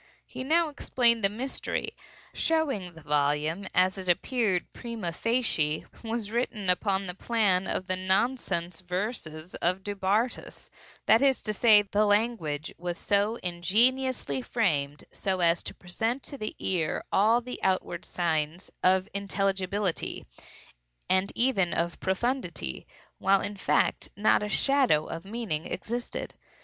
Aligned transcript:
He 0.25 0.43
now 0.43 0.67
explained 0.67 1.23
the 1.23 1.29
mystery; 1.29 1.95
showing 2.33 2.85
that 2.87 2.95
the 2.95 3.03
volume, 3.07 3.67
as 3.75 3.99
it 3.99 4.09
appeared 4.09 4.73
prima 4.73 5.11
facie, 5.13 5.85
was 6.03 6.31
written 6.31 6.71
upon 6.71 7.05
the 7.05 7.13
plan 7.13 7.67
of 7.67 7.85
the 7.85 7.95
nonsense 7.95 8.81
verses 8.81 9.53
of 9.61 9.83
Du 9.83 9.93
Bartas; 9.95 10.71
that 11.05 11.21
is 11.21 11.43
to 11.43 11.53
say, 11.53 11.83
the 11.83 12.07
language 12.07 12.73
was 12.79 13.11
ingeniously 13.11 14.41
framed 14.41 15.03
so 15.11 15.39
as 15.39 15.61
to 15.61 15.75
present 15.75 16.23
to 16.23 16.35
the 16.35 16.55
ear 16.57 17.03
all 17.11 17.39
the 17.39 17.61
outward 17.61 18.03
signs 18.03 18.71
of 18.81 19.07
intelligibility, 19.13 20.25
and 21.11 21.31
even 21.35 21.75
of 21.75 21.99
profundity, 21.99 22.87
while 23.19 23.41
in 23.41 23.55
fact 23.55 24.09
not 24.17 24.41
a 24.41 24.49
shadow 24.49 25.05
of 25.05 25.25
meaning 25.25 25.67
existed. 25.67 26.33